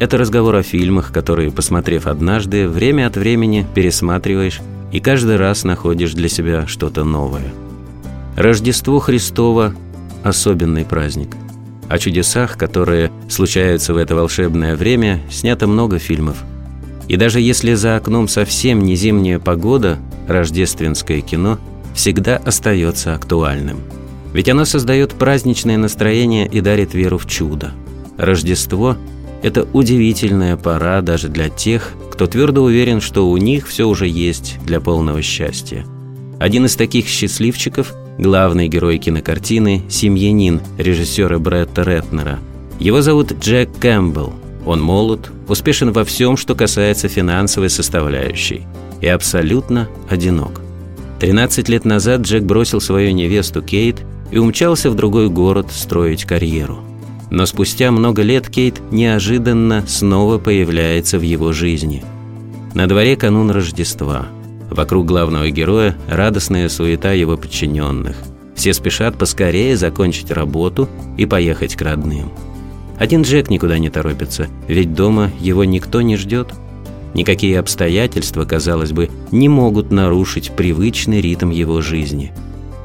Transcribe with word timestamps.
это 0.00 0.16
разговор 0.16 0.54
о 0.54 0.62
фильмах, 0.62 1.12
которые, 1.12 1.50
посмотрев 1.50 2.06
однажды, 2.06 2.68
время 2.68 3.06
от 3.06 3.16
времени 3.16 3.66
пересматриваешь 3.74 4.60
и 4.92 5.00
каждый 5.00 5.36
раз 5.36 5.64
находишь 5.64 6.14
для 6.14 6.28
себя 6.28 6.66
что-то 6.66 7.04
новое. 7.04 7.52
Рождество 8.36 9.00
Христово– 9.00 9.74
особенный 10.22 10.84
праздник. 10.84 11.30
О 11.88 11.98
чудесах, 11.98 12.56
которые 12.56 13.10
случаются 13.28 13.92
в 13.92 13.96
это 13.96 14.14
волшебное 14.14 14.76
время, 14.76 15.20
снято 15.30 15.66
много 15.66 15.98
фильмов. 15.98 16.44
И 17.08 17.16
даже 17.16 17.40
если 17.40 17.74
за 17.74 17.96
окном 17.96 18.28
совсем 18.28 18.80
не 18.82 18.94
зимняя 18.94 19.38
погода, 19.38 19.98
рождественское 20.28 21.22
кино 21.22 21.58
всегда 21.94 22.36
остается 22.36 23.14
актуальным. 23.14 23.78
Ведь 24.32 24.48
оно 24.48 24.64
создает 24.64 25.14
праздничное 25.14 25.78
настроение 25.78 26.46
и 26.46 26.60
дарит 26.60 26.94
веру 26.94 27.18
в 27.18 27.26
чудо. 27.26 27.72
Рождество– 28.18 28.96
это 29.42 29.68
удивительная 29.72 30.56
пора 30.56 31.00
даже 31.00 31.28
для 31.28 31.48
тех, 31.48 31.92
кто 32.10 32.26
твердо 32.26 32.62
уверен, 32.62 33.00
что 33.00 33.28
у 33.28 33.36
них 33.36 33.68
все 33.68 33.86
уже 33.86 34.08
есть 34.08 34.58
для 34.64 34.80
полного 34.80 35.22
счастья. 35.22 35.84
Один 36.40 36.66
из 36.66 36.76
таких 36.76 37.06
счастливчиков– 37.06 37.92
главный 38.18 38.68
герой 38.68 38.98
кинокартины 38.98 39.82
«Семьянин» 39.88 40.60
режиссера 40.76 41.38
Бретта 41.38 41.82
Ретнера. 41.82 42.38
Его 42.80 43.02
зовут 43.02 43.32
Джек 43.40 43.70
Кэмпбелл. 43.80 44.32
Он 44.66 44.80
молод, 44.80 45.30
успешен 45.48 45.92
во 45.92 46.04
всем, 46.04 46.36
что 46.36 46.54
касается 46.54 47.08
финансовой 47.08 47.70
составляющей, 47.70 48.66
и 49.00 49.06
абсолютно 49.06 49.88
одинок. 50.08 50.60
13 51.20 51.68
лет 51.68 51.84
назад 51.84 52.22
Джек 52.22 52.42
бросил 52.42 52.80
свою 52.80 53.12
невесту 53.12 53.62
Кейт 53.62 53.96
и 54.30 54.38
умчался 54.38 54.90
в 54.90 54.94
другой 54.94 55.28
город 55.28 55.68
строить 55.72 56.24
карьеру– 56.24 56.80
но 57.30 57.46
спустя 57.46 57.90
много 57.90 58.22
лет 58.22 58.48
Кейт 58.48 58.80
неожиданно 58.90 59.84
снова 59.86 60.38
появляется 60.38 61.18
в 61.18 61.22
его 61.22 61.52
жизни. 61.52 62.04
На 62.74 62.86
дворе 62.86 63.16
канун 63.16 63.50
Рождества. 63.50 64.26
Вокруг 64.70 65.06
главного 65.06 65.50
героя 65.50 65.96
радостная 66.08 66.68
суета 66.68 67.12
его 67.12 67.36
подчиненных. 67.36 68.16
Все 68.54 68.74
спешат 68.74 69.16
поскорее 69.16 69.76
закончить 69.76 70.30
работу 70.30 70.88
и 71.16 71.26
поехать 71.26 71.76
к 71.76 71.82
родным. 71.82 72.30
Один 72.98 73.22
Джек 73.22 73.50
никуда 73.50 73.78
не 73.78 73.88
торопится, 73.88 74.48
ведь 74.66 74.94
дома 74.94 75.30
его 75.40 75.64
никто 75.64 76.02
не 76.02 76.16
ждет. 76.16 76.48
Никакие 77.14 77.58
обстоятельства, 77.58 78.44
казалось 78.44 78.92
бы, 78.92 79.08
не 79.30 79.48
могут 79.48 79.90
нарушить 79.90 80.50
привычный 80.50 81.20
ритм 81.20 81.50
его 81.50 81.80
жизни. 81.80 82.32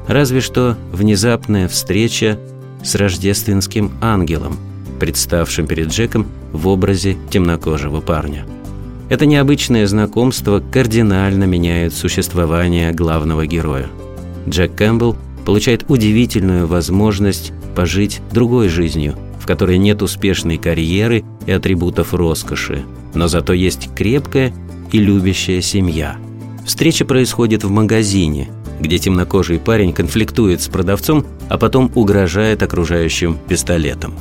Разве 0.06 0.40
что 0.40 0.76
внезапная 0.92 1.66
встреча 1.68 2.38
с 2.84 2.94
рождественским 2.94 3.90
ангелом, 4.00 4.56
представшим 5.00 5.66
перед 5.66 5.88
Джеком 5.88 6.26
в 6.52 6.68
образе 6.68 7.16
темнокожего 7.30 8.00
парня. 8.00 8.46
Это 9.08 9.26
необычное 9.26 9.86
знакомство 9.86 10.60
кардинально 10.60 11.44
меняет 11.44 11.94
существование 11.94 12.92
главного 12.92 13.46
героя. 13.46 13.86
Джек 14.48 14.74
Кэмпбелл 14.74 15.16
получает 15.44 15.84
удивительную 15.88 16.66
возможность 16.66 17.52
пожить 17.74 18.20
другой 18.32 18.68
жизнью, 18.68 19.14
в 19.40 19.46
которой 19.46 19.76
нет 19.78 20.00
успешной 20.00 20.56
карьеры 20.56 21.24
и 21.46 21.52
атрибутов 21.52 22.14
роскоши, 22.14 22.82
но 23.14 23.28
зато 23.28 23.52
есть 23.52 23.90
крепкая 23.94 24.54
и 24.90 24.98
любящая 24.98 25.60
семья. 25.60 26.16
Встреча 26.64 27.04
происходит 27.04 27.62
в 27.62 27.70
магазине, 27.70 28.48
где 28.80 28.98
темнокожий 28.98 29.58
парень 29.58 29.92
конфликтует 29.92 30.60
с 30.60 30.68
продавцом, 30.68 31.26
а 31.48 31.58
потом 31.58 31.90
угрожает 31.94 32.62
окружающим 32.62 33.38
пистолетом. 33.48 34.14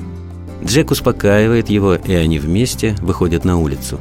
Джек 0.64 0.92
успокаивает 0.92 1.70
его, 1.70 1.96
и 1.96 2.14
они 2.14 2.40
вместе 2.40 2.96
выходят 3.02 3.44
на 3.46 3.60
улицу. 3.60 4.00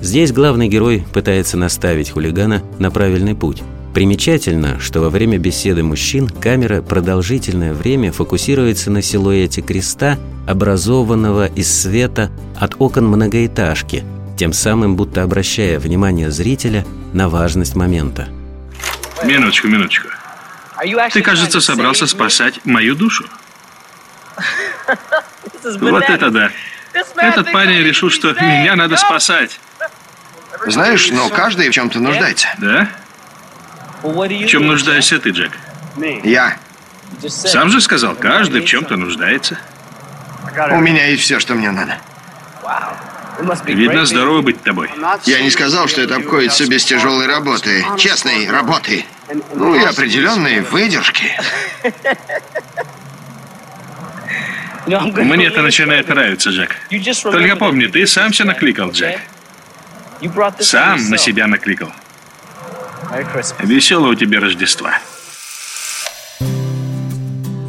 Здесь 0.00 0.32
главный 0.32 0.68
герой 0.68 1.04
пытается 1.12 1.56
наставить 1.56 2.10
хулигана 2.10 2.62
на 2.78 2.90
правильный 2.90 3.34
путь. 3.34 3.62
Примечательно, 3.94 4.78
что 4.78 5.00
во 5.00 5.10
время 5.10 5.38
беседы 5.38 5.82
мужчин 5.82 6.28
камера 6.28 6.82
продолжительное 6.82 7.74
время 7.74 8.12
фокусируется 8.12 8.92
на 8.92 9.02
силуэте 9.02 9.60
креста, 9.60 10.18
образованного 10.46 11.46
из 11.46 11.72
света 11.72 12.30
от 12.54 12.76
окон 12.78 13.08
многоэтажки, 13.08 14.04
тем 14.36 14.52
самым 14.52 14.94
будто 14.94 15.24
обращая 15.24 15.80
внимание 15.80 16.30
зрителя 16.30 16.86
на 17.12 17.28
важность 17.28 17.74
момента. 17.74 18.28
Минуточку, 19.24 19.68
минуточку. 19.68 20.08
Ты, 21.12 21.22
кажется, 21.22 21.60
собрался 21.60 22.06
спасать 22.06 22.64
мою 22.64 22.94
душу. 22.94 23.28
Вот 25.80 26.04
это 26.04 26.30
да. 26.30 26.50
Этот 27.16 27.52
парень 27.52 27.82
решил, 27.82 28.10
что 28.10 28.32
меня 28.32 28.76
надо 28.76 28.96
спасать. 28.96 29.60
Знаешь, 30.66 31.10
но 31.10 31.28
каждый 31.28 31.68
в 31.68 31.72
чем-то 31.72 32.00
нуждается. 32.00 32.48
Да? 32.58 32.88
В 34.02 34.46
чем 34.46 34.66
нуждаешься 34.66 35.18
ты, 35.18 35.30
Джек? 35.30 35.52
Я. 36.24 36.56
Сам 37.28 37.70
же 37.70 37.80
сказал, 37.80 38.14
каждый 38.14 38.60
в 38.60 38.64
чем-то 38.64 38.96
нуждается. 38.96 39.58
У 40.70 40.78
меня 40.78 41.06
есть 41.06 41.22
все, 41.24 41.40
что 41.40 41.54
мне 41.54 41.70
надо. 41.70 41.98
Видно, 43.66 44.04
здорово 44.04 44.42
быть 44.42 44.62
тобой. 44.62 44.90
Я 45.24 45.40
не 45.42 45.50
сказал, 45.50 45.88
что 45.88 46.00
это 46.02 46.16
обходится 46.16 46.66
без 46.66 46.84
тяжелой 46.84 47.26
работы. 47.26 47.84
Честной 47.96 48.50
работы. 48.50 49.04
Ну 49.54 49.74
и 49.74 49.84
определенной 49.84 50.60
выдержки. 50.60 51.38
Мне 54.86 55.46
это 55.46 55.62
начинает 55.62 56.08
нравиться, 56.08 56.50
Джек. 56.50 56.76
Только 57.22 57.56
помни, 57.56 57.86
ты 57.86 58.06
сам 58.06 58.32
все 58.32 58.44
накликал, 58.44 58.90
Джек. 58.90 59.20
Сам 60.60 61.10
на 61.10 61.18
себя 61.18 61.46
накликал. 61.46 61.92
Веселого 63.60 64.16
тебе 64.16 64.38
Рождества. 64.38 64.98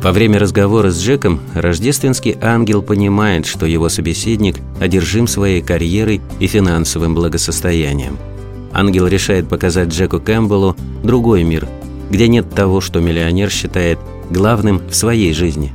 Во 0.02 0.14
время 0.14 0.40
разговора 0.40 0.92
с 0.92 1.02
Джеком 1.02 1.42
рождественский 1.54 2.38
ангел 2.42 2.82
понимает, 2.82 3.46
что 3.46 3.66
его 3.66 3.90
собеседник 3.90 4.56
одержим 4.80 5.28
своей 5.28 5.62
карьерой 5.62 6.22
и 6.40 6.48
финансовым 6.48 7.14
благосостоянием. 7.14 8.18
Ангел 8.72 9.08
решает 9.08 9.50
показать 9.50 9.90
Джеку 9.90 10.22
Кэмпбеллу 10.22 10.78
другой 11.04 11.44
мир, 11.44 11.68
где 12.10 12.30
нет 12.30 12.50
того, 12.50 12.80
что 12.80 13.02
миллионер 13.02 13.50
считает 13.50 14.00
главным 14.30 14.82
в 14.90 14.96
своей 14.96 15.34
жизни. 15.34 15.74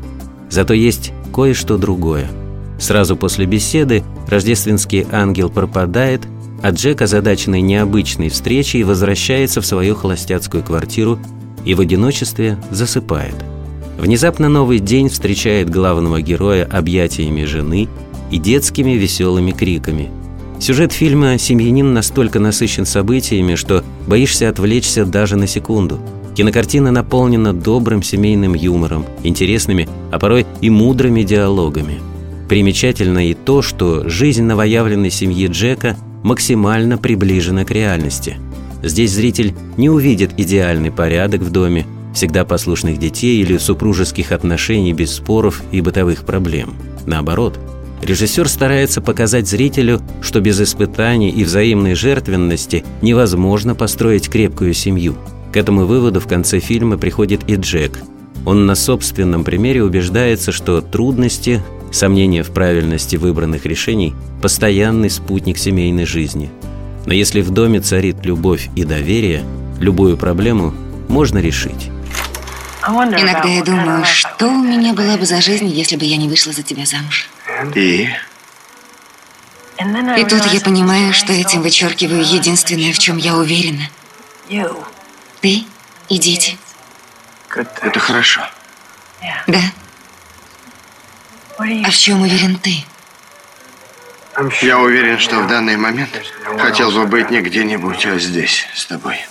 Зато 0.48 0.72
есть 0.72 1.12
кое-что 1.34 1.76
другое. 1.76 2.30
Сразу 2.78 3.16
после 3.16 3.44
беседы 3.44 4.04
рождественский 4.26 5.06
ангел 5.12 5.50
пропадает, 5.50 6.22
а 6.62 6.70
Джек, 6.70 7.02
озадаченный 7.02 7.60
необычной 7.60 8.30
встречей, 8.30 8.84
возвращается 8.84 9.60
в 9.60 9.66
свою 9.66 9.94
холостяцкую 9.94 10.62
квартиру 10.62 11.18
и 11.66 11.74
в 11.74 11.80
одиночестве 11.80 12.56
засыпает– 12.70 13.34
Внезапно 13.98 14.48
новый 14.48 14.80
день 14.80 15.08
встречает 15.08 15.70
главного 15.70 16.20
героя 16.20 16.64
объятиями 16.64 17.44
жены 17.44 17.88
и 18.30 18.38
детскими 18.38 18.92
веселыми 18.92 19.52
криками. 19.52 20.10
Сюжет 20.60 20.92
фильма 20.92 21.38
«Семьянин» 21.38 21.92
настолько 21.92 22.40
насыщен 22.40 22.86
событиями, 22.86 23.54
что 23.54 23.84
боишься 24.06 24.48
отвлечься 24.48 25.04
даже 25.04 25.36
на 25.36 25.46
секунду. 25.46 26.00
Кинокартина 26.34 26.90
наполнена 26.90 27.52
добрым 27.52 28.02
семейным 28.02 28.54
юмором, 28.54 29.04
интересными, 29.22 29.88
а 30.10 30.18
порой 30.18 30.46
и 30.60 30.70
мудрыми 30.70 31.22
диалогами. 31.22 32.00
Примечательно 32.48 33.30
и 33.30 33.34
то, 33.34 33.62
что 33.62 34.08
жизнь 34.08 34.42
новоявленной 34.42 35.10
семьи 35.10 35.46
Джека 35.46 35.96
максимально 36.22 36.98
приближена 36.98 37.64
к 37.64 37.70
реальности. 37.70 38.38
Здесь 38.82 39.12
зритель 39.12 39.54
не 39.76 39.88
увидит 39.88 40.32
идеальный 40.36 40.90
порядок 40.90 41.42
в 41.42 41.50
доме, 41.50 41.86
всегда 42.14 42.44
послушных 42.44 42.98
детей 42.98 43.42
или 43.42 43.58
супружеских 43.58 44.32
отношений 44.32 44.92
без 44.92 45.14
споров 45.14 45.62
и 45.72 45.80
бытовых 45.80 46.24
проблем. 46.24 46.74
Наоборот, 47.06 47.58
режиссер 48.02 48.48
старается 48.48 49.00
показать 49.00 49.48
зрителю, 49.48 50.00
что 50.22 50.40
без 50.40 50.60
испытаний 50.60 51.30
и 51.30 51.44
взаимной 51.44 51.94
жертвенности 51.94 52.84
невозможно 53.02 53.74
построить 53.74 54.30
крепкую 54.30 54.72
семью. 54.72 55.16
К 55.52 55.56
этому 55.56 55.84
выводу 55.84 56.20
в 56.20 56.26
конце 56.26 56.60
фильма 56.60 56.96
приходит 56.96 57.48
и 57.48 57.56
Джек. 57.56 57.98
Он 58.46 58.66
на 58.66 58.74
собственном 58.74 59.44
примере 59.44 59.82
убеждается, 59.82 60.52
что 60.52 60.80
трудности, 60.80 61.62
сомнения 61.92 62.42
в 62.42 62.50
правильности 62.50 63.16
выбранных 63.16 63.64
решений– 63.66 64.14
постоянный 64.42 65.10
спутник 65.10 65.58
семейной 65.58 66.04
жизни. 66.04 66.50
Но 67.06 67.14
если 67.14 67.40
в 67.40 67.50
доме 67.50 67.80
царит 67.80 68.24
любовь 68.24 68.68
и 68.76 68.84
доверие, 68.84 69.42
любую 69.80 70.16
проблему 70.16 70.74
можно 71.08 71.38
решить. 71.38 71.90
Иногда 72.86 73.48
я 73.48 73.62
думаю, 73.62 74.04
что 74.04 74.46
у 74.46 74.62
меня 74.62 74.92
была 74.92 75.16
бы 75.16 75.24
за 75.24 75.40
жизнь, 75.40 75.66
если 75.66 75.96
бы 75.96 76.04
я 76.04 76.16
не 76.16 76.28
вышла 76.28 76.52
за 76.52 76.62
тебя 76.62 76.84
замуж. 76.84 77.28
И? 77.74 78.08
И 79.78 80.24
тут 80.24 80.46
я 80.46 80.60
понимаю, 80.60 81.12
что 81.12 81.32
этим 81.32 81.62
вычеркиваю 81.62 82.22
единственное, 82.22 82.92
в 82.92 82.98
чем 82.98 83.16
я 83.16 83.36
уверена. 83.36 83.88
Ты 85.40 85.64
и 86.08 86.18
дети. 86.18 86.58
Это 87.50 87.98
хорошо. 87.98 88.42
Да. 89.46 89.60
А 91.58 91.90
в 91.90 91.96
чем 91.96 92.22
уверен 92.22 92.56
ты? 92.56 92.84
Я 94.62 94.78
уверен, 94.78 95.18
что 95.18 95.40
в 95.40 95.46
данный 95.46 95.76
момент 95.76 96.10
хотел 96.58 96.90
бы 96.90 97.06
быть 97.06 97.30
не 97.30 97.40
где-нибудь, 97.40 98.04
а 98.06 98.18
здесь, 98.18 98.66
с 98.74 98.86
тобой. 98.86 99.24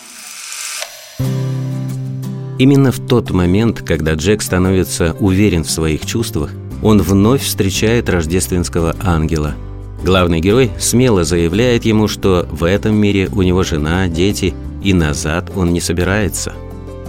Именно 2.59 2.91
в 2.91 2.99
тот 2.99 3.31
момент, 3.31 3.81
когда 3.81 4.13
Джек 4.13 4.41
становится 4.41 5.15
уверен 5.19 5.63
в 5.63 5.71
своих 5.71 6.05
чувствах, 6.05 6.51
он 6.83 7.01
вновь 7.01 7.43
встречает 7.43 8.09
рождественского 8.09 8.95
ангела. 9.01 9.55
Главный 10.03 10.41
герой 10.41 10.69
смело 10.77 11.23
заявляет 11.23 11.85
ему, 11.85 12.07
что 12.07 12.47
в 12.51 12.65
этом 12.65 12.95
мире 12.95 13.29
у 13.33 13.41
него 13.41 13.63
жена, 13.63 14.07
дети, 14.07 14.53
и 14.83 14.93
назад 14.93 15.51
он 15.55 15.71
не 15.71 15.79
собирается. 15.79 16.53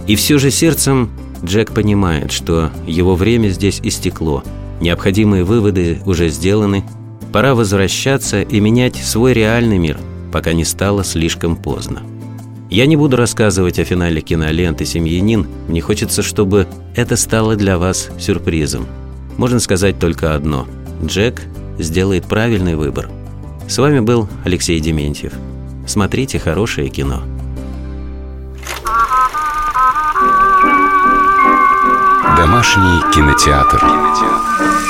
И 0.07 0.15
все 0.15 0.37
же 0.39 0.49
сердцем 0.49 1.09
Джек 1.43 1.71
понимает, 1.73 2.31
что 2.31 2.71
его 2.87 3.15
время 3.15 3.49
здесь 3.49 3.81
истекло, 3.83 4.43
необходимые 4.79 5.43
выводы 5.43 5.99
уже 6.05 6.29
сделаны, 6.29 6.83
пора 7.33 7.53
возвращаться 7.53 8.41
и 8.41 8.59
менять 8.59 8.95
свой 8.95 9.33
реальный 9.33 9.77
мир, 9.77 9.97
пока 10.31 10.53
не 10.53 10.63
стало 10.63 11.03
слишком 11.03 11.57
поздно. 11.57 12.01
Я 12.69 12.85
не 12.87 12.95
буду 12.95 13.15
рассказывать 13.17 13.79
о 13.79 13.83
финале 13.85 14.21
киноленты 14.21 14.85
«Семьянин», 14.85 15.47
мне 15.67 15.81
хочется, 15.81 16.23
чтобы 16.23 16.67
это 16.95 17.15
стало 17.15 17.55
для 17.55 17.77
вас 17.77 18.09
сюрпризом. 18.19 18.87
Можно 19.37 19.59
сказать 19.59 19.99
только 19.99 20.35
одно– 20.35 20.67
Джек 21.03 21.41
сделает 21.77 22.25
правильный 22.25 22.75
выбор. 22.75 23.09
С 23.67 23.77
вами 23.77 23.99
был 23.99 24.27
Алексей 24.43 24.79
Дементьев. 24.79 25.33
Смотрите 25.87 26.39
хорошее 26.39 26.89
кино. 26.89 27.23
Домашний 32.37 33.13
кинотеатр. 33.13 33.79
кинотеатр. 33.79 34.84